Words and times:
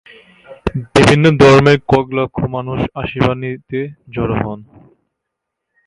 বিভিন্ন 0.95 1.25
ধর্মের 1.41 1.79
কয়েক 1.89 2.07
লক্ষ 2.17 2.37
মানুষ 2.55 2.79
আশীর্বাদ 3.01 3.37
নিতে 3.43 3.79
জড়ো 4.13 4.35
হন। 4.41 4.59